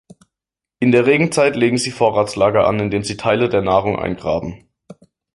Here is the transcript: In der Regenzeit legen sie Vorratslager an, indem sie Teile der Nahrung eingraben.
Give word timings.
In 0.79 0.91
der 0.91 1.05
Regenzeit 1.05 1.55
legen 1.55 1.77
sie 1.77 1.91
Vorratslager 1.91 2.65
an, 2.65 2.79
indem 2.79 3.03
sie 3.03 3.17
Teile 3.17 3.49
der 3.49 3.61
Nahrung 3.61 3.99
eingraben. 3.99 4.67